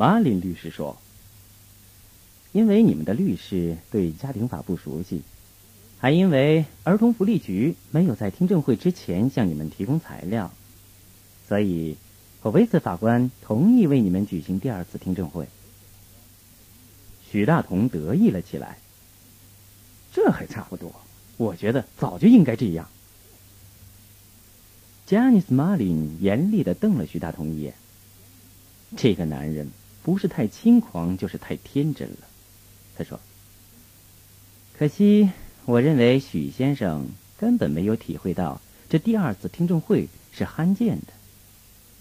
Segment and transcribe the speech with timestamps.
[0.00, 0.96] 马林律师说
[2.52, 5.20] ：“因为你们的律师对家庭法不熟悉，
[5.98, 10.50] 还因为儿童福利局没有在听证会之前向你们提供材料，
[11.46, 11.98] 所以，
[12.40, 15.46] 霍维茨法官同意为你们举行第二次听证会。”
[17.30, 18.78] 许大同得意了起来
[20.14, 20.90] ：“这还差不多，
[21.36, 22.88] 我觉得早就应该这样。”
[25.04, 27.74] 加尼斯·马林严厉的瞪了徐大同一眼。
[28.96, 29.70] 这个男人
[30.02, 32.16] 不是太轻狂，就是太天真了。
[32.96, 33.20] 他说
[34.78, 35.30] ：“可惜，
[35.66, 41.12] 我认为许先生根本没有体会到这第二次听证会是罕见的，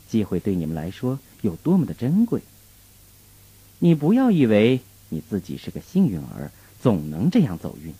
[0.07, 2.41] 机会对你们来说有多么的珍贵。
[3.79, 7.93] 你不要以为你自己是个幸运儿，总能这样走运。”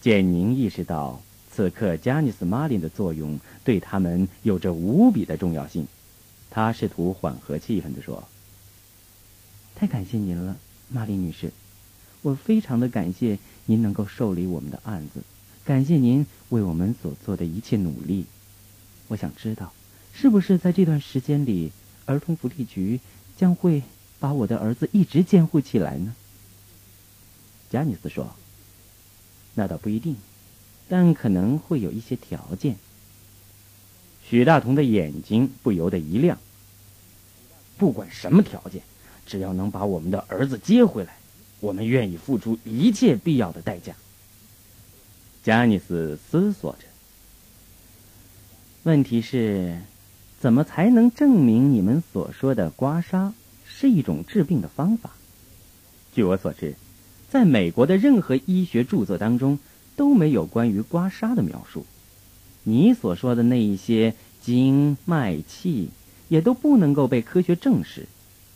[0.00, 5.86] 简宁意识到，此刻加尼斯·马林的作用对他们有着无比的重要性。
[6.56, 8.26] 他试图缓和气氛的说
[9.76, 10.56] ：“太感谢您了，
[10.88, 11.52] 玛丽女士，
[12.22, 15.20] 我非常的感谢您能够受理我们的案子，
[15.66, 18.24] 感谢您为我们所做的一切努力。
[19.08, 19.74] 我想知道，
[20.14, 21.72] 是不是在这段时间里，
[22.06, 23.00] 儿童福利局
[23.36, 23.82] 将会
[24.18, 26.16] 把我的儿子一直监护起来呢？”
[27.68, 28.34] 加尼斯说
[29.52, 30.16] ：“那倒不一定，
[30.88, 32.76] 但可能会有一些条件。”
[34.26, 36.38] 许大同的眼睛不由得一亮。
[37.76, 38.82] 不管什么条件，
[39.26, 41.18] 只要能把我们的儿子接回来，
[41.60, 43.94] 我们愿意付出一切必要的代价。
[45.42, 46.86] 加尼斯思索着。
[48.84, 49.80] 问题是，
[50.40, 53.32] 怎么才能证明你们所说的刮痧
[53.66, 55.10] 是一种治病的方法？
[56.14, 56.74] 据我所知，
[57.28, 59.58] 在美国的任何医学著作当中
[59.96, 61.84] 都没有关于刮痧的描述。
[62.62, 65.90] 你所说的那一些经脉气。
[66.28, 68.06] 也都不能够被科学证实，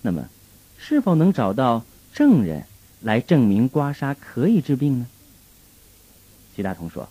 [0.02, 0.28] 那么，
[0.78, 2.64] 是否能找到证人
[3.00, 5.06] 来证明刮痧可以治病呢？
[6.56, 7.08] 徐大同说：“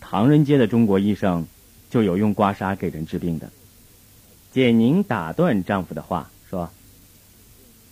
[0.00, 1.46] 唐人街的中国医生
[1.88, 3.48] 就有用刮痧给人治病的。”
[4.52, 6.70] 简宁打断丈夫的话说：“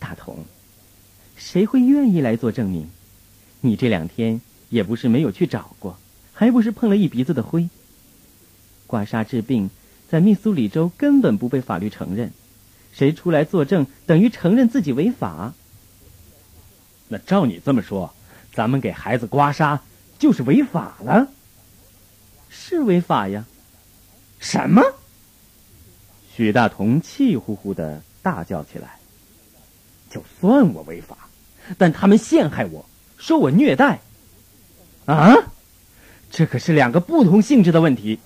[0.00, 0.44] 大同，
[1.36, 2.88] 谁会愿意来做证明？
[3.60, 5.96] 你这两天也不是没有去找过，
[6.32, 7.68] 还不是碰了一鼻子的灰？
[8.86, 9.70] 刮痧治病。”
[10.08, 12.32] 在密苏里州根本不被法律承认，
[12.92, 15.52] 谁出来作证等于承认自己违法。
[17.08, 18.14] 那照你这么说，
[18.52, 19.80] 咱们给孩子刮痧
[20.18, 21.28] 就是违法了？
[22.48, 23.44] 是违法呀！
[24.38, 24.82] 什么？
[26.34, 28.98] 许大同气呼呼的大叫起来。
[30.10, 31.28] 就算我违法，
[31.76, 32.86] 但他们陷害我，
[33.18, 34.00] 说我虐待。
[35.04, 35.34] 啊，
[36.30, 38.20] 这可是两个不同性质的问题。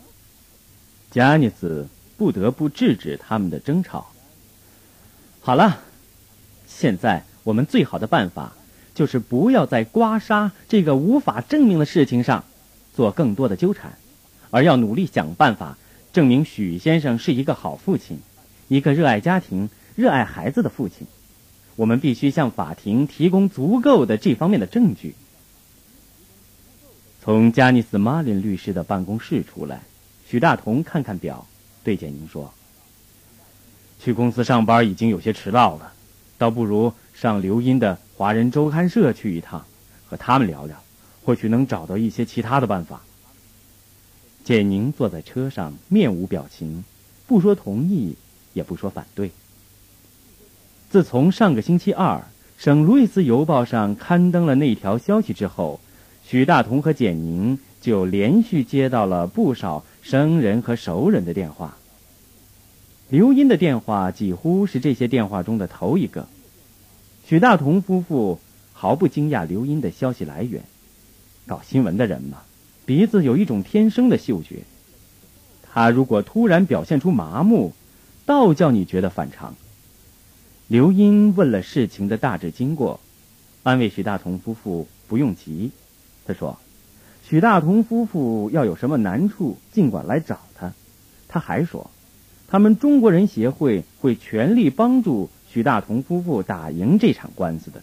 [1.10, 4.06] 加尼斯不得不制止他们的争吵。
[5.40, 5.80] 好了，
[6.68, 8.52] 现在我们最好的办法
[8.94, 12.44] 就是不要在刮痧这个无法证明的事情上
[12.94, 13.98] 做更多的纠缠，
[14.50, 15.78] 而要努力想办法
[16.12, 18.18] 证明许先生是一个好父亲，
[18.68, 21.06] 一个热爱家庭、热爱孩子的父亲。
[21.76, 25.14] 我们必须向法庭提供足够的这方面的证据。
[27.22, 29.80] 从加尼斯·马林律师的办公室出来。
[30.30, 31.44] 许大同看看表，
[31.82, 32.54] 对简宁说
[33.98, 35.92] ：“去公司上班已经有些迟到了，
[36.38, 39.66] 倒不如上刘英的华人周刊社去一趟，
[40.06, 40.80] 和他们聊聊，
[41.24, 43.00] 或许能找到一些其他的办法。”
[44.44, 46.84] 简宁坐在车上，面无表情，
[47.26, 48.14] 不说同意，
[48.52, 49.32] 也不说反对。
[50.90, 52.24] 自从上个星期二，
[52.56, 55.80] 省路易斯邮报上刊登了那条消息之后，
[56.24, 59.84] 许大同和简宁就连续接到了不少。
[60.02, 61.76] 生人和熟人的电话，
[63.10, 66.26] 刘英的电话几乎是这些电话中的头一个。
[67.26, 68.40] 许大同夫妇
[68.72, 70.64] 毫不惊讶刘英的消息来源，
[71.46, 72.38] 搞新闻的人嘛，
[72.86, 74.62] 鼻子有一种天生的嗅觉。
[75.70, 77.74] 他如果突然表现出麻木，
[78.24, 79.54] 倒叫你觉得反常。
[80.66, 82.98] 刘英问了事情的大致经过，
[83.62, 85.70] 安慰许大同夫妇不用急。
[86.26, 86.58] 他说。
[87.30, 90.72] 许大同夫妇要有什么难处，尽管来找他。
[91.28, 91.88] 他还说，
[92.48, 97.82] 他们中国人协会会全力帮助许大同夫妇打赢这场官司的。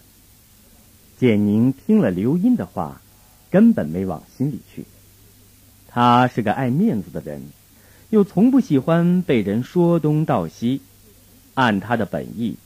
[1.18, 3.02] 简宁听了刘英的话，
[3.50, 4.84] 根本没往心里去。
[5.88, 7.42] 他是个爱面子的人，
[8.10, 10.82] 又从不喜欢被人说东道西。
[11.54, 12.58] 按他的本意，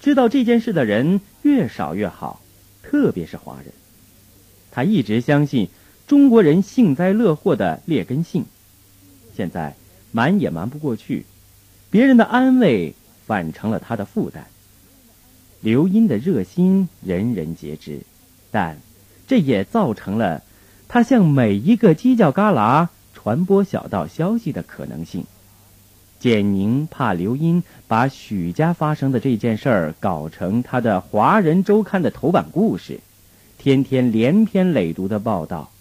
[0.00, 2.40] 知道这件事的人越少越好，
[2.82, 3.74] 特别是华人。
[4.70, 5.68] 他一直相信。
[6.06, 8.44] 中国人幸灾乐祸的劣根性，
[9.36, 9.74] 现在
[10.10, 11.24] 瞒也瞒不过去。
[11.90, 12.94] 别人的安慰
[13.26, 14.46] 反成了他的负担。
[15.60, 18.00] 刘英的热心人人皆知，
[18.50, 18.78] 但
[19.26, 20.42] 这也造成了
[20.88, 25.24] 他向每一个犄角旮旯传播小道消息的可能性。
[26.18, 33.00] 简宁怕刘英把许家发生的这件事儿搞成他的《华人周刊》的头版故事，
[33.58, 35.71] 天天连篇累牍的报道，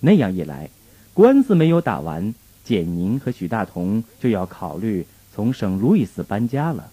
[0.00, 0.70] 那样一来，
[1.14, 2.34] 官司没有打完，
[2.64, 6.90] 简宁和许大同就要考虑从圣路易斯搬家了。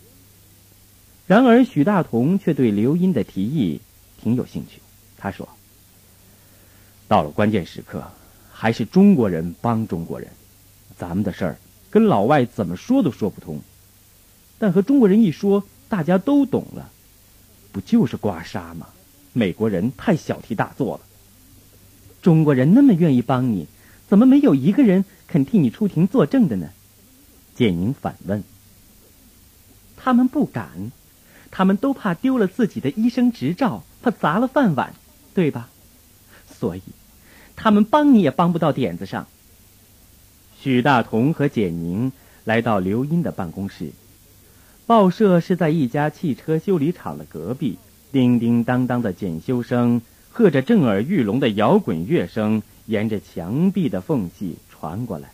[1.28, 3.82] 然而，许大同却对刘英的提议
[4.22, 4.80] 挺有兴趣。
[5.18, 5.50] 他说
[7.08, 8.04] ：“到了关键时刻，
[8.52, 10.30] 还是中国人帮中国人。
[10.98, 11.58] 咱们的事儿
[11.90, 13.60] 跟老外怎么说都说不通，
[14.60, 16.92] 但和中国人一说，大家都懂了，
[17.72, 18.88] 不就是刮痧吗？
[19.34, 21.02] 美国人太小题大做了。
[22.26, 23.68] 中国人那么愿意帮你，
[24.08, 26.70] 怎么没有一个人肯替你出庭作证的呢？”
[27.54, 28.44] 简宁反问
[29.96, 30.92] ：“他们不敢。”
[31.58, 34.94] 他们都怕丢了自己的医生执照，怕砸了饭碗，
[35.36, 35.70] 对吧？
[36.52, 36.82] 所以，
[37.56, 39.28] 他们帮你也帮不到点子上。
[40.60, 42.12] 许大同和简宁
[42.44, 43.92] 来到刘英的办公室，
[44.86, 47.78] 报社是在一家汽车修理厂的隔壁。
[48.12, 50.02] 叮叮当当的检修声
[50.38, 55.30] 和着震耳欲聋的摇滚乐声，沿着墙壁的缝隙传过来。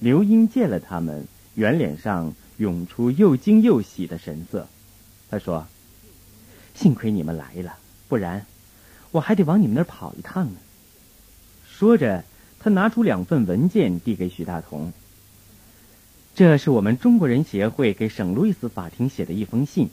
[0.00, 4.66] 刘英见了他们，圆脸上涌出又惊又喜的神色。
[5.30, 5.64] 他说
[6.74, 7.76] ：“幸亏你们来了，
[8.08, 8.44] 不然
[9.12, 10.58] 我还得往你们那儿跑一趟呢。”
[11.70, 12.24] 说着，
[12.58, 14.92] 他拿出两份文件递给许大同
[16.34, 19.88] ：“这是我们中国人协会给省路易斯法庭写的一封信，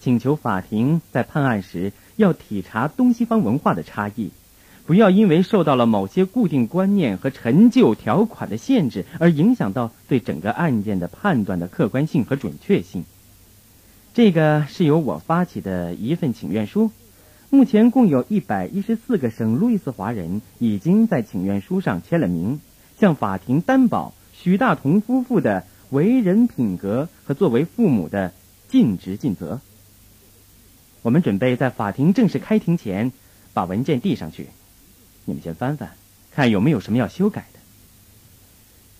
[0.00, 4.30] 请求法庭在判案时要体察东西方文化的差异，
[4.84, 13.04] 不要因为受到了某些固定观念和陈旧条款的限制，而影响到对整个案件的判断的客观性和准确性。”
[14.12, 16.90] 这个是由我发起的一份请愿书，
[17.48, 22.60] 目前共有一百一十四个省路易斯华人已经在请愿书上签了名，
[22.98, 28.32] 向法庭担保许大同夫妇的为人品格和作为父母的
[28.68, 29.60] 尽职尽责。
[31.02, 33.12] 我们准备在法庭正式开庭前
[33.52, 34.48] 把文件递上去，
[35.24, 35.90] 你们先翻翻，
[36.30, 37.60] 看有没有什么要修改的。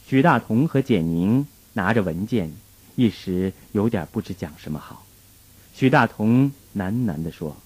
[0.06, 2.52] 许大同和简宁拿着文件。
[2.96, 5.06] 一时有点不知讲什么好，
[5.72, 7.56] 许大同喃喃地说：“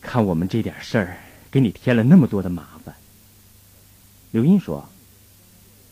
[0.00, 1.16] 看我们这点事儿，
[1.50, 2.94] 给你添了那么多的麻烦。”
[4.30, 4.88] 刘英说：“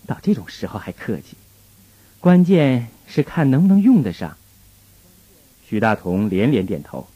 [0.07, 1.37] 到这种时候还客气，
[2.21, 4.37] 关键是看能不能用得上。”
[5.71, 7.07] 许大同连连点头：“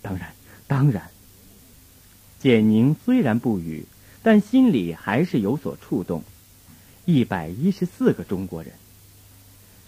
[0.00, 0.32] 当然，
[0.68, 1.10] 当然。”
[2.38, 3.84] 简宁虽然不语，
[4.22, 6.22] 但心里还是有所触动。
[7.04, 8.72] 一百一十四个中国人。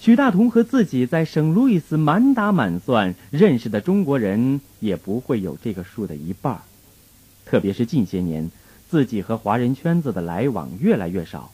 [0.01, 6.61] 许大同和自己在圣路易斯满打满算认识的中国人也不会有这个数的一半
[7.47, 8.51] 特别是近些年，
[8.91, 11.53] 自己和华人圈子的来往越来越少，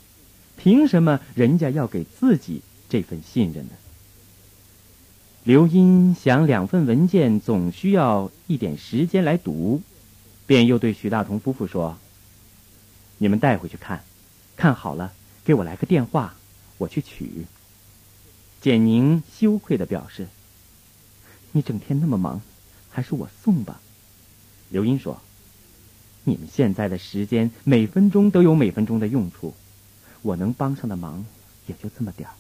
[0.56, 3.73] 凭什么人家要给自己这份信任呢？
[5.49, 9.81] 刘英想，两份文件总需要一点时间来读，
[10.47, 11.97] 便又对许大同夫妇说
[13.17, 14.05] ：“你们带回去看，
[14.59, 15.15] 看好了
[15.47, 16.35] 给我来个电话，
[16.77, 17.47] 我去取。”
[18.61, 20.29] 简宁羞愧的表示
[21.53, 22.43] ：“你整天那么忙，
[22.90, 23.81] 还是我送吧。”
[24.69, 25.19] 刘英说
[26.25, 29.55] ：“你们现在的时间每分钟都有每分钟的用处，
[30.21, 31.25] 我能帮上的忙
[31.67, 32.35] 也就这么点儿。”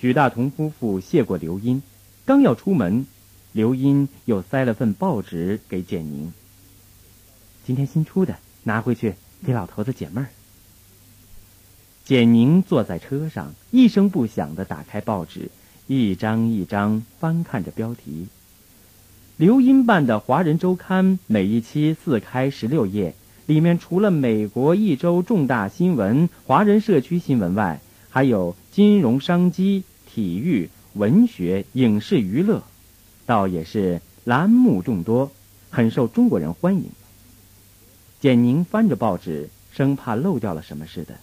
[0.00, 1.82] 许大同夫妇谢过刘英，
[2.26, 3.06] 刚要出门，
[3.52, 6.32] 刘英又塞了份报纸给简宁
[7.64, 9.14] ：“今天新出的，拿回去
[9.46, 10.28] 给老头子解闷儿。”
[12.04, 15.50] 简宁坐在车上，一声不响的打开报纸，
[15.86, 18.26] 一张一张翻看着标题。
[19.38, 23.14] 刘英办的《华人周刊》每一期四开十六页，
[23.46, 27.80] 里面除了美国一周重大新闻、华人社区新闻外，
[28.14, 32.62] 还有金融、商机、体育、文学、影视、娱乐，
[33.26, 35.32] 倒也是栏目众多，
[35.68, 36.84] 很受中国人欢迎。
[38.20, 41.16] 简宁翻着报纸，生怕漏掉了什么似的。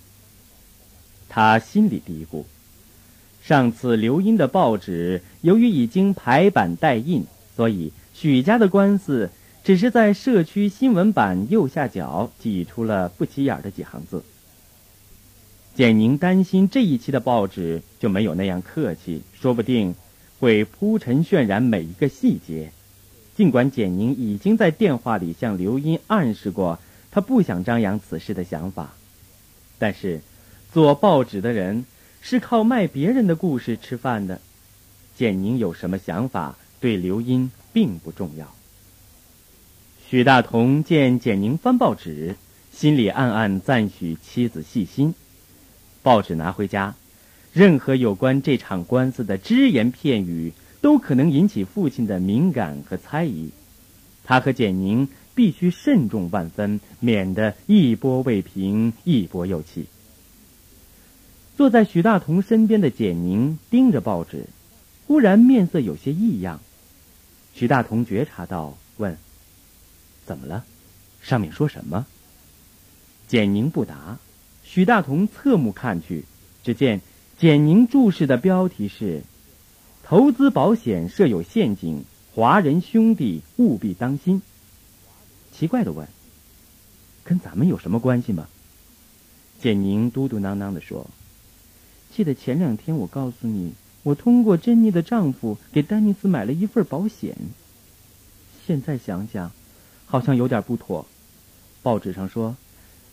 [1.30, 2.44] 他心里嘀咕：
[3.42, 7.24] 上次刘英的报纸由于已经排版待印，
[7.56, 9.30] 所以许家的官司
[9.64, 14.22] 只是在社区新闻版右下角挤出了不起眼的几行字。
[15.76, 19.96] 简宁担心这一期的报纸就没有那样客气，说不定
[20.40, 22.72] 会铺陈渲染每一个细节。
[23.36, 26.80] 尽管简宁已经在电话里向刘英暗示过
[27.12, 28.94] 他不想张扬此事的想法，
[29.78, 30.22] 但是。
[30.74, 31.84] 做报纸的人
[32.22, 34.40] 是靠卖别人的故事吃饭的，
[35.18, 38.56] 简宁有什么想法，对刘英并不重要。
[40.08, 42.38] 许大同见简宁翻报纸，
[42.72, 45.14] 心里暗暗赞许妻子细心。
[46.04, 46.96] 报纸拿回家，
[47.54, 53.52] 任何有关这场官司的只言片语，都可能引起父亲的敏感和猜疑。
[54.24, 59.88] 他和简宁必须慎重万分，免得一波未平，一波又起。
[61.58, 64.46] 坐在许大同身边的简宁盯着报纸，
[65.06, 66.60] 忽然面色有些异样。
[67.54, 69.18] 许大同觉察到，问
[70.26, 70.64] ：“怎么了？
[71.22, 72.08] 上面说什么？”
[73.28, 74.18] 简宁不答。
[74.74, 76.24] 许大同侧目看去，
[76.64, 77.02] 只见
[77.38, 79.22] 简宁注视的标题是
[80.02, 84.42] ：“投资保险设有陷阱，华人兄弟务必当心。”
[85.52, 86.08] 奇怪的问
[87.26, 88.48] ：“跟咱们有什么关系吗？”
[89.60, 91.06] 简宁嘟嘟囔囔的说
[92.16, 93.74] ：“记得前两天我告诉你，
[94.04, 97.36] 我通过珍妮的丈夫给丹尼斯买了一份保险。
[98.66, 99.52] 现在想想，
[100.06, 101.06] 好像有点不妥。
[101.84, 102.56] 报纸上说。”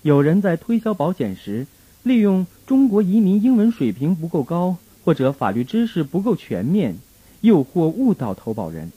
[0.03, 1.67] 有人在推销保险时，
[2.03, 6.99] 利用中国移民英文水平不够高或者法律知识不够全面，
[7.41, 8.93] 诱惑误导投保人。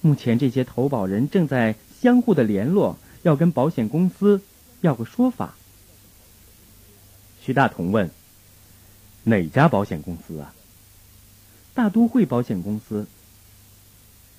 [0.00, 4.40] 目前这些投保人正在相互的联络，要跟保险公司
[4.80, 5.56] 要个说法。
[7.42, 8.10] 徐大同问
[9.24, 10.54] ：“哪家保险公司啊？”
[11.74, 13.06] 大都会保险公司。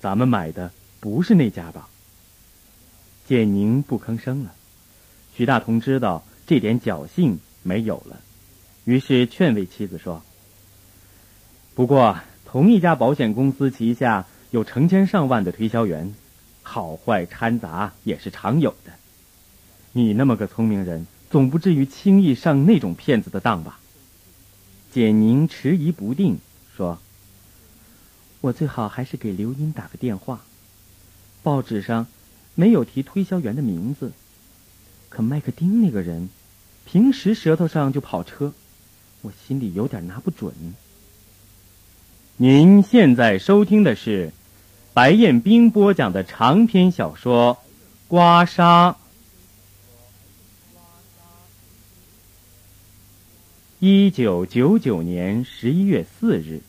[0.00, 1.88] 咱们买的不是那家吧？
[3.26, 4.54] 简宁不吭声了。
[5.38, 8.18] 徐大同知道这点侥幸没有了，
[8.84, 10.20] 于是劝慰妻子说
[11.76, 16.12] ：“不过，同一家保险公司旗下有成千上万的推销员，
[16.64, 18.90] 好坏掺杂也是常有的。
[19.92, 23.78] 你那么个聪明人，总不至于轻易上那种骗子的当吧？”
[24.90, 26.40] 简宁迟疑不定
[26.76, 26.98] 说
[28.42, 30.40] ：“我最好还是给刘英打个电话。
[31.44, 32.08] 报纸上
[32.56, 34.10] 没有提推销员的名字。”
[35.18, 36.28] 可麦克丁那个人，
[36.86, 38.52] 平时舌头上就跑车，
[39.22, 40.54] 我心里有点拿不准。
[42.36, 44.32] 您现在收听的是
[44.94, 47.56] 白彦冰播讲的长篇小说
[48.06, 48.92] 《刮痧》。
[53.80, 56.60] 一九九九年十一月四日，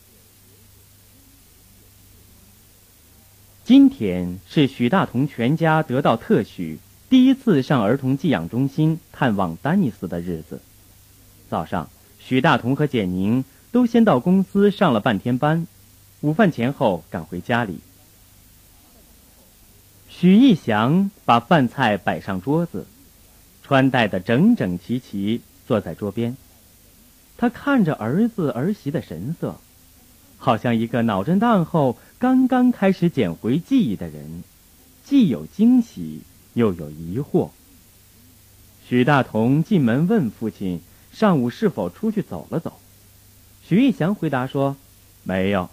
[3.63, 6.79] 今天是许大同全家得到特许。
[7.09, 10.61] 第一次上儿童寄养中心探望丹尼斯的日子，
[11.49, 11.89] 早上，
[12.19, 15.65] 许大同和简宁都先到公司上了半天班，
[16.21, 17.79] 午饭前后赶回家里。
[20.07, 22.85] 许义祥把饭菜摆上桌子，
[23.63, 26.37] 穿戴的整整齐齐，坐在桌边。
[27.37, 29.55] 他看着儿子儿媳的神色，
[30.37, 34.43] 好像一个脑震荡后刚刚开始捡回记忆的人，
[35.03, 36.21] 既有惊喜。
[36.59, 37.49] 又有疑惑。
[38.85, 40.81] 许大同进门问父亲
[41.13, 42.79] ：“上午是否出去走了走？”
[43.65, 44.75] 许玉祥回答说
[45.23, 45.69] ：“没有。”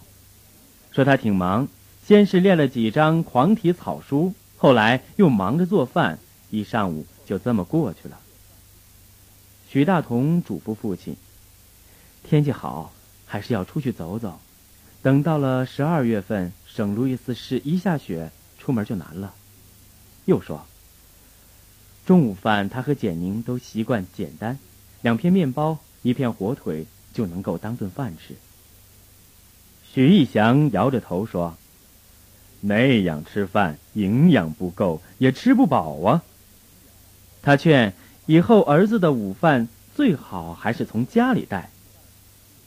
[0.93, 1.67] 说他挺忙，
[2.05, 8.19] 先是练了几张狂体草书，后来又忙着做饭，一上午就这么过去了。
[9.69, 11.17] 许大同嘱咐父亲
[12.23, 12.93] ：“天气好，
[13.25, 14.39] 还是要出去走走。
[15.01, 19.33] 等到了十二月份，圣路易斯市一下雪，出门就难了。”
[20.25, 20.65] 又说
[22.07, 24.57] ：“中午饭他和简宁都习惯简单，
[25.01, 28.33] 两片面包，一片火腿就能够当顿饭吃。”
[29.83, 31.57] 许义祥摇着头说
[32.61, 36.23] ：“那样吃饭营养不够，也吃不饱啊。”
[37.43, 37.93] 他劝
[38.25, 41.69] 以后儿子的午饭最好还是从家里带，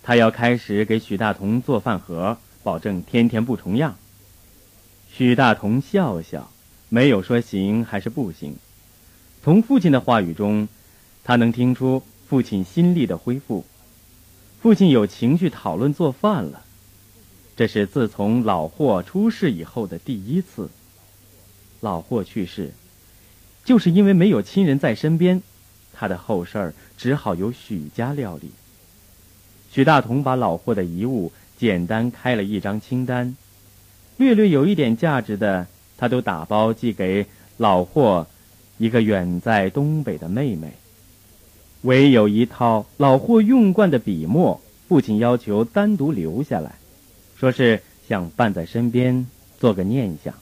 [0.03, 3.97] 他要开始给许大同做饭盒，保证天天不重样。
[5.11, 6.51] 许大同笑笑。
[6.93, 8.57] 没有说行还是不行，
[9.43, 10.69] 从父亲的话语中，
[11.25, 13.65] 他能听出父亲心力的恢复。
[14.61, 16.65] 父亲有情绪讨论做饭了，
[17.57, 20.69] 这是自从老霍出事以后的第一次。
[21.81, 22.73] 老霍去世，
[23.65, 25.41] 就是因为没有亲人在身边，
[25.95, 28.51] 他的后事儿只好由许家料理。
[29.73, 33.35] 许大同把老霍的遗物简单开了一张清单，
[34.19, 35.67] 略略有一点价值的。
[35.97, 37.27] 他都打包寄给
[37.59, 38.27] 老霍，
[38.81, 40.73] 一个远在东北的妹妹。
[41.83, 44.59] 唯有一套老霍用惯的笔墨，
[44.89, 46.77] 父亲要求单独留下来，
[47.39, 49.27] 说是想伴在身边，
[49.59, 50.33] 做个念想。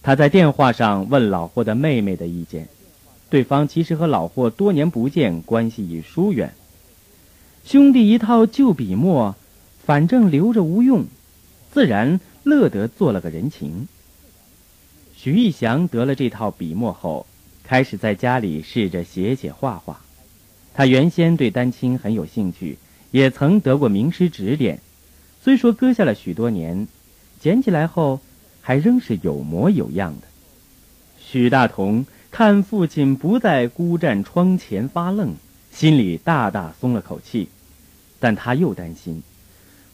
[0.00, 2.68] 他在电话上问老霍的妹妹的意见，
[3.28, 6.54] 对方其实和老霍多年不见，关系已疏远。
[7.64, 9.34] 兄弟一套旧笔墨，
[9.84, 11.04] 反正留着无用，
[11.72, 13.88] 自然乐得做了个人情。
[15.22, 17.28] 徐义祥得了这套笔墨后，
[17.62, 20.00] 开始在家里试着写写画画。
[20.74, 22.76] 他原先对丹青很有兴趣，
[23.12, 24.80] 也曾得过名师指点。
[25.40, 26.88] 虽说搁下了许多年，
[27.38, 28.18] 捡起来后
[28.62, 30.26] 还仍是有模有样的。
[31.20, 35.36] 许大同看父亲不再孤站窗前发愣，
[35.70, 37.46] 心里大大松了口气。
[38.18, 39.22] 但他又担心，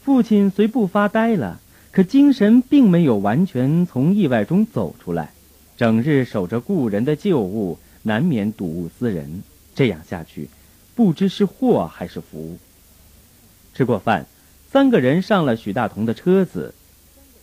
[0.02, 5.32] 父亲虽不发呆了，可精神并没有完全从意外中走出来，
[5.76, 9.42] 整日守着故人的旧物，难免睹物思人。
[9.74, 10.48] 这样下去，
[10.94, 12.58] 不知是祸还是福。
[13.74, 14.26] 吃过饭，
[14.70, 16.74] 三个人上了许大同的车子。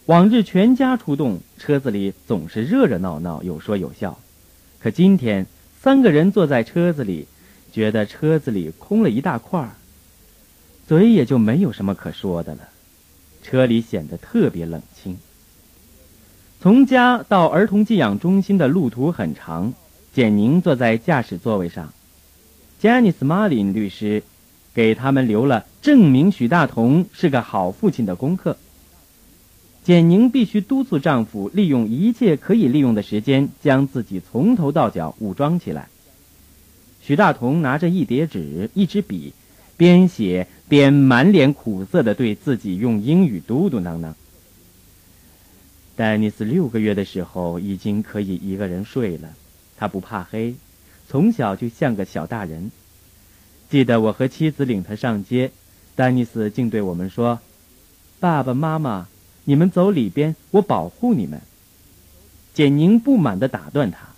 [0.05, 4.19] 往日全家出动，车子里总是热热闹闹，有说有笑。
[4.79, 5.47] 可今天
[5.81, 7.27] 三个人坐在车子里，
[7.71, 9.71] 觉得车子里空了一大块儿。
[10.87, 12.69] 嘴也就没有什么可说的了，
[13.45, 15.17] 车里显得特别冷清。
[16.59, 19.71] 从家到儿童寄养中心的路途很长，
[20.13, 21.93] 简宁坐在驾驶座位上，
[22.79, 24.23] 加尼斯·马林律师
[24.73, 28.57] 给他们留了证明许大同是个好父亲的功课。
[29.83, 35.87] 简宁必须督促丈夫利用一切可以利用的时间，将自己从头到脚武装起来。
[36.99, 39.33] 许大同拿着一叠纸，一支笔。
[39.77, 44.13] 边写边满脸苦涩的对自己用英语嘟嘟囔囔。
[45.95, 49.29] 丹尼斯六个月的时候已经可以一个人睡了，
[49.77, 50.55] 他不怕黑，
[51.07, 52.71] 从小就像个小大人。
[53.69, 55.51] 记得我和妻子领他上街，
[55.95, 57.39] 丹尼斯竟对我们说
[58.19, 59.07] ：“爸爸妈妈，
[59.45, 61.41] 你们走里边，我保护你们。”
[62.53, 64.09] 简宁不满的打断他：“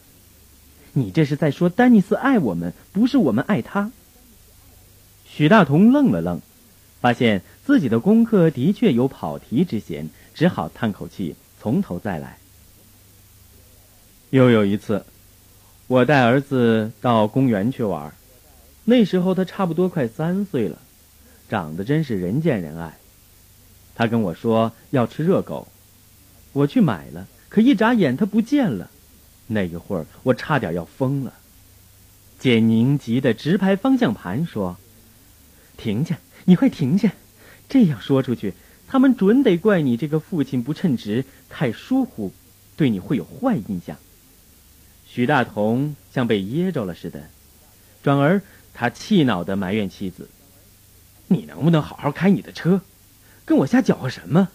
[0.93, 3.91] 你这是在说丹尼斯爱我们，不是我们爱他。”
[5.37, 6.41] 许大同愣了愣，
[6.99, 12.39] 发现自己的功课的确有跑题之嫌，只好叹口气，从头再来。
[14.31, 15.05] 又有一次，
[15.85, 18.11] 我带儿子到公园去玩，
[18.83, 20.79] 那时候他差不多快三岁了，
[21.47, 22.97] 长得真是人见人爱。
[23.93, 25.67] 他跟我说要吃热狗，
[26.51, 28.89] 我去买了，可一眨眼他不见了，
[29.45, 31.31] 那一会儿我差点要疯了。
[32.39, 34.77] 简宁急得直拍方向盘说。
[35.77, 36.17] 停下！
[36.45, 37.13] 你快停下！
[37.69, 38.53] 这样说出去，
[38.87, 42.33] 他们准得怪你这个父亲不称职，太疏忽，
[42.75, 43.97] 对你会有坏印象。
[45.05, 47.29] 许大同像被噎着了似的，
[48.03, 48.41] 转而
[48.73, 50.29] 他气恼的埋怨妻子
[51.27, 52.81] ：“你能不能好好开你的车？
[53.45, 54.49] 跟我瞎搅和什么？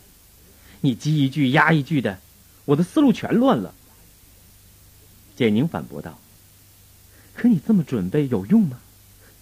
[0.81, 2.19] 你叽一句压一句的，
[2.65, 3.75] 我的思路全乱了。”
[5.37, 6.19] 简宁反驳道
[7.35, 8.81] ：“可你这么准备有用吗？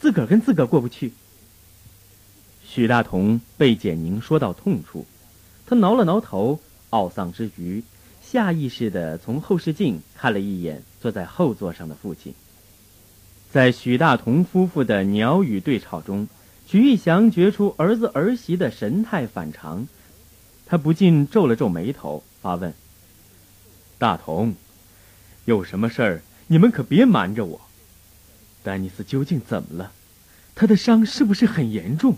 [0.01, 1.13] 自个儿跟自个儿过不去。”
[2.73, 5.05] 许大同被简宁说到痛处，
[5.67, 7.83] 他挠了挠头，懊丧之余，
[8.23, 12.33] 下意识地从后视镜看了一眼坐在后座上的父亲。
[13.51, 16.29] 在许大同夫妇的鸟语对吵中，
[16.69, 19.89] 许玉祥觉出儿子儿媳的神态反常，
[20.65, 22.73] 他不禁皱了皱眉头，发问
[23.99, 24.55] ：“大同，
[25.45, 26.23] 有什么事儿？
[26.47, 27.61] 你们可别瞒着我。
[28.63, 29.91] 丹尼斯究竟怎么了？
[30.55, 32.17] 他的伤是不是很严重？”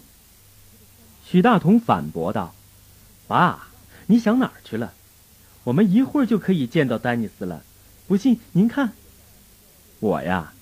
[1.33, 2.55] 许大同反驳道
[3.27, 3.69] ：“爸，
[4.05, 4.93] 你想哪儿去了？
[5.65, 7.63] 我们一会儿就可以见到丹尼斯了。
[8.07, 8.93] 不信您看，
[10.01, 10.53] 我呀，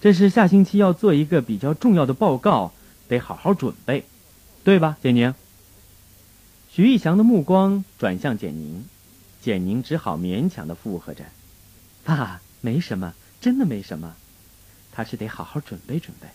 [0.00, 2.72] 这是下星期要做一个比较重要的报告，
[3.08, 4.04] 得好好准备，
[4.62, 5.34] 对吧，简宁？”
[6.70, 8.84] 徐玉祥的目光转向简宁，
[9.40, 11.24] 简宁只好勉强的附和着
[12.06, 14.14] ：“爸，没什么，真的没什么，
[14.92, 16.28] 他是得好好准备准备。”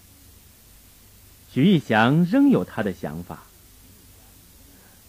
[1.54, 3.44] 徐玉祥仍有他的想法。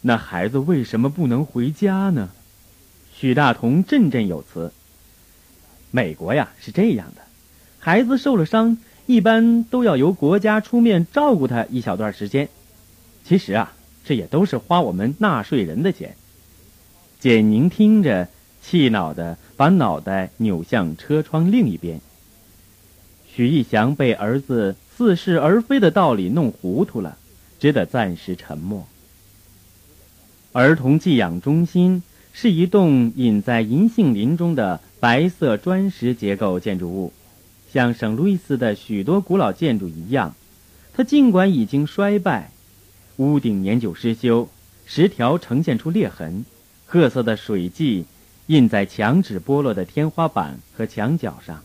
[0.08, 2.30] 那孩子为什么不能回家呢？
[3.14, 4.72] 许大同振振有词。
[5.90, 7.20] 美国呀是这样的，
[7.78, 12.48] 孩子受了伤，一般都要由国家出面照顾他一小段时间。
[13.22, 16.16] 其实啊，这也都是花我们纳税人的钱。
[17.20, 18.28] 简宁听着，
[18.62, 22.00] 气恼的把脑袋扭向车窗另一边。
[23.30, 27.18] 许义祥被儿子似是而非的道理弄糊涂了，
[27.60, 28.88] 只得暂时沉默。
[30.52, 37.12] 儿童寄养中心是一栋隐在银杏林中的白色砖石结构建筑物，
[37.70, 40.34] 像圣路易斯的许多古老建筑一样，
[40.94, 42.50] 它尽管已经衰败，
[43.16, 44.48] 屋顶年久失修，
[44.86, 46.44] 石条呈现出裂痕，
[46.86, 48.06] 褐色的水迹
[48.46, 51.62] 印在墙纸剥落的天花板和墙角上，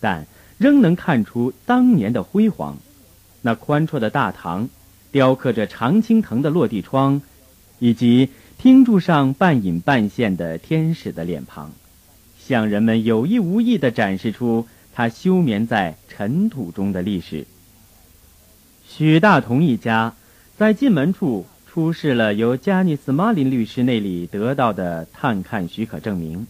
[0.00, 0.26] 但
[0.58, 2.76] 仍能看出当年的辉煌。
[3.42, 4.68] 那宽绰的大堂。
[5.10, 7.22] 雕刻着常青藤的落地窗，
[7.78, 11.70] 以及厅柱上半隐半现的天使的脸庞，
[12.38, 17.46] 向人们有意无意地展示出他休眠在尘土中的历史。
[18.86, 20.14] 许大同一家
[20.56, 26.46] 在进门处出示了由加尼斯·马林律师那里得到的探看许可证明。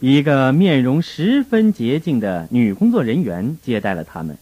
[0.00, 4.36] 一个面容十分洁净的女工作人员接待了他们，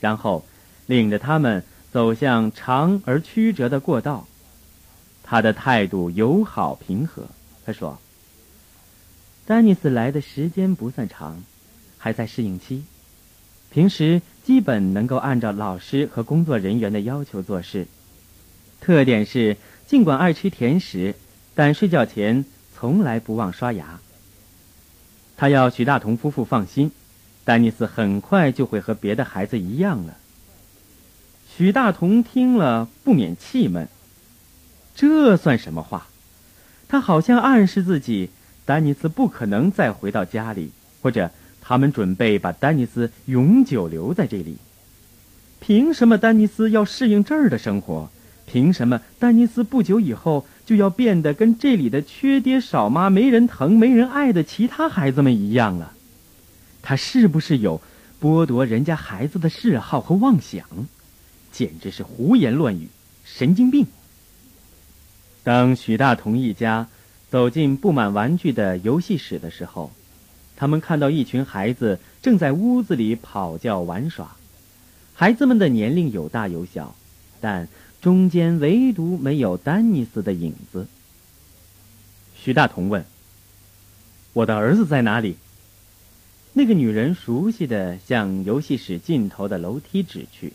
[0.00, 0.44] 然后
[0.86, 4.26] 领着他们走向长而曲折的过道。
[5.24, 7.24] 他的态度友好平和。
[7.66, 7.98] 他说
[9.46, 11.42] ：“丹尼斯来的时间不算长，
[11.98, 12.84] 还在适应期。
[13.70, 17.88] 平时基本能够按照老师和工作人员的要求做事。
[18.80, 19.56] 特点是，
[19.86, 21.14] 尽管爱吃甜食，
[21.54, 22.44] 但睡觉前
[22.76, 23.98] 从来不忘刷牙。”
[25.36, 26.92] 他要许大同夫妇放心，
[27.42, 30.16] 丹尼斯很快就会和别的孩子一样了。
[31.56, 33.88] 许大同听了不免气闷，
[34.94, 36.06] 这算什么话？
[36.88, 38.30] 他好像暗示自己，
[38.64, 40.70] 丹尼斯不可能再回到家里，
[41.02, 41.30] 或者
[41.60, 44.58] 他们准备把丹尼斯永久留在这里。
[45.60, 48.10] 凭什么丹尼斯要适应这儿的生活？
[48.46, 50.46] 凭什么丹尼斯不久以后？
[50.66, 55.92] 就要变得跟这里的缺爹少妈、没人疼、没人爱的其他孩子们一样了。
[56.80, 57.82] 他是不是有
[58.18, 60.64] 剥夺人家孩子的嗜好和妄想？
[61.52, 62.88] 简直是胡言乱语，
[63.24, 63.86] 神经病！
[65.44, 66.88] 当许大同一家
[67.30, 69.92] 走进布满玩具的游戏室的时候，
[70.56, 74.34] 他们看到一群孩子正在屋子里跑叫玩耍。
[75.14, 76.96] 孩子们的年龄有大有小，
[77.40, 77.68] 但……
[78.00, 80.86] 中间唯独没有丹尼斯的影子。
[82.36, 83.02] 许大同问
[84.34, 85.38] ：“我的儿子在哪里？”
[86.52, 90.52] 那个女人熟悉的向游戏室尽头的楼梯指去。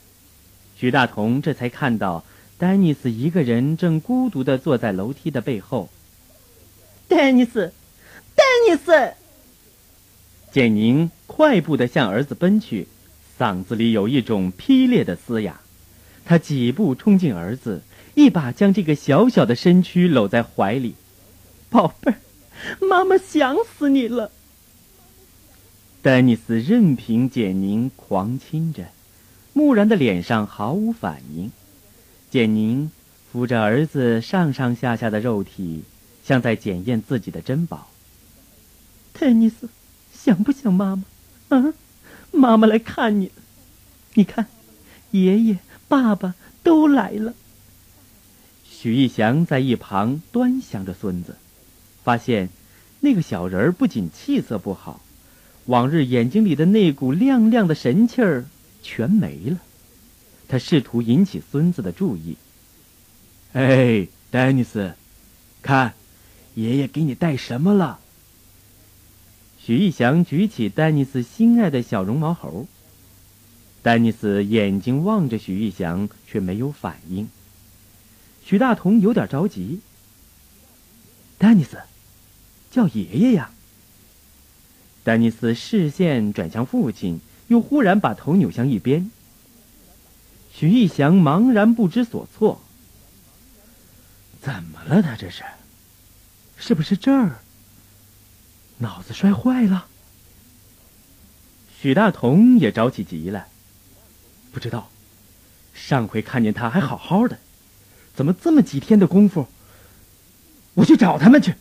[0.77, 2.23] 许大同这才看到
[2.59, 5.87] 丹尼斯一个人正孤独地坐在楼梯的背后。
[7.07, 7.71] 丹尼斯，
[8.35, 9.13] 丹尼斯！
[10.51, 12.89] 简宁快步地向儿子奔去，
[13.39, 15.61] 嗓子里有一种劈裂的嘶哑。
[16.25, 17.81] 他几步冲进儿子，
[18.13, 20.95] 一把将这个小小的身躯搂在怀里。
[21.69, 22.19] 宝贝儿，
[22.85, 24.31] 妈妈想死你了。
[26.01, 28.89] 丹尼斯任凭简宁狂亲着，
[29.53, 31.49] 木然的脸上毫无反应。
[32.29, 32.91] 简宁
[33.31, 35.83] 扶着儿子上上下下的肉体，
[36.23, 37.89] 像在检验自己的珍宝。
[39.13, 39.69] 泰尼斯，
[40.13, 41.03] 想不想妈妈？
[41.57, 41.73] 啊，
[42.31, 43.31] 妈妈来看你了。
[44.13, 44.47] 你看，
[45.11, 45.59] 爷爷。
[45.87, 47.33] 爸爸都来了。
[48.63, 51.35] 许一祥在一旁端详着孙子，
[52.03, 52.49] 发现
[52.99, 55.01] 那个小人儿不仅气色不好，
[55.65, 58.45] 往日眼睛里的那股亮亮的神气儿
[58.83, 59.57] 全没了。
[60.49, 62.35] 他试图引起孙子的注意。
[63.53, 64.93] “哎，丹尼斯，
[65.61, 65.93] 看，
[66.55, 67.99] 爷爷给你带什么了？”
[69.57, 72.67] 许义祥举起丹尼斯心爱的小绒毛猴。
[73.81, 77.29] 丹尼斯眼睛望着许玉祥，却没有反应。
[78.43, 79.79] 许大同有点着急。
[81.37, 81.77] 丹尼斯，
[82.71, 83.51] 叫爷爷呀！
[85.03, 89.09] 丹尼斯视线转向父亲，又忽然把头扭向一边。
[90.59, 92.59] 许玉祥茫然不知所措。
[94.41, 95.01] 怎么了？
[95.01, 95.41] 他这是？
[96.57, 97.39] 是不是这儿？
[98.79, 99.85] 脑子摔坏了？
[101.81, 103.47] 许大同也着起急来。
[104.51, 104.89] 不知道，
[105.73, 107.39] 上回看见他还好好的，
[108.13, 109.47] 怎么这么几天的功夫？
[110.73, 111.55] 我去找他们去。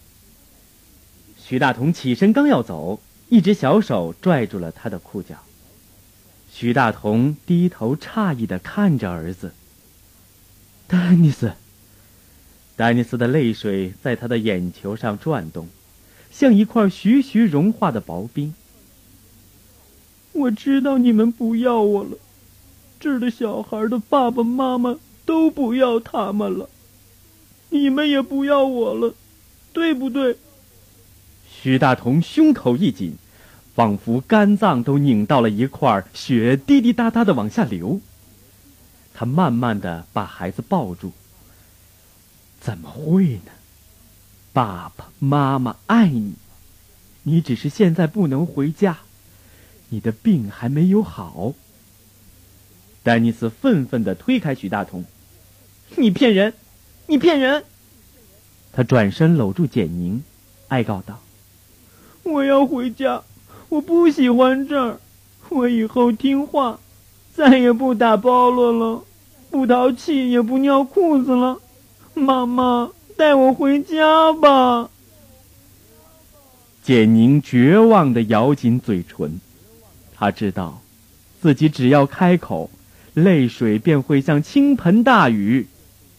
[1.37, 5.37] 许大同起身刚要走，一只小手拽住了他的裤脚。
[6.61, 9.53] 徐大同低头诧异的看着儿子。
[10.89, 11.53] 丹尼斯，
[12.75, 15.69] 丹尼斯的泪水在他的眼球上转动，
[16.33, 18.53] 像一块徐徐融化的薄冰。
[20.33, 22.19] 我知道你们不要我了。
[22.99, 26.69] 这儿的小孩的爸爸妈妈都不要他们了，
[27.71, 29.15] 你们也不要我了，
[29.73, 30.37] 对不对？
[31.49, 33.15] 徐大同胸口一紧，
[33.79, 38.01] 仿佛肝脏都拧到了一块儿，血滴滴答答的往下流。
[39.15, 41.13] 他慢慢的把孩子抱住。
[42.61, 43.53] 怎么会呢？
[44.53, 46.35] 爸爸妈妈爱你，
[47.23, 48.99] 你只是现在不能回家，
[49.91, 51.55] 你的病还没有好。
[53.05, 55.05] 丹尼斯愤愤的推开许大同
[55.97, 56.53] ：“你骗人，
[57.07, 57.63] 你骗人！”
[58.75, 60.25] 他转身搂住简宁，
[60.67, 61.23] 哀告道
[62.25, 63.23] ：“我要回家，
[63.69, 64.99] 我不喜欢这儿，
[65.49, 66.79] 我以后听话，
[67.35, 69.05] 再也不打包了了。”
[69.51, 71.59] 不淘气，也不尿裤子了。
[72.13, 74.91] 妈妈，带我回家吧。
[76.83, 79.41] 简宁绝望的咬紧嘴唇，
[80.15, 80.83] 他知道，
[81.41, 82.71] 自己只要开口，
[83.15, 85.67] 泪水便会像倾盆大雨，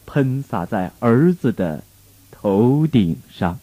[0.06, 1.84] 喷洒在儿子的
[2.32, 3.60] 头顶上。